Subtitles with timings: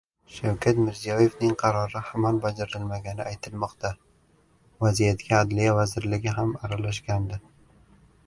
[0.35, 3.91] Shavkat Mirziyoyevning qarori hamon bajarilmagani aytilmoqda.
[4.85, 7.39] Vaziyatga Adliya vazirligi ham aralashgandi